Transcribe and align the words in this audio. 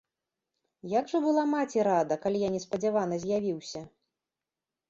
Як 0.99 1.11
жа 1.11 1.13
ж 1.15 1.21
была 1.25 1.43
маці 1.51 1.85
рада, 1.89 2.15
калі 2.23 2.37
я 2.47 2.51
неспадзявана 2.57 3.15
з'явіўся! 3.27 3.81